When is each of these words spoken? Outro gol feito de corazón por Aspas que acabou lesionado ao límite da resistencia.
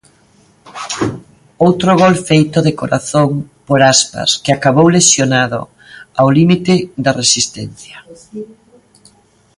Outro 1.67 1.91
gol 2.01 2.13
feito 2.29 2.57
de 2.67 2.73
corazón 2.81 3.29
por 3.67 3.79
Aspas 3.93 4.29
que 4.43 4.51
acabou 4.53 4.87
lesionado 4.97 5.59
ao 6.19 6.27
límite 6.37 6.75
da 7.03 7.11
resistencia. 7.21 7.97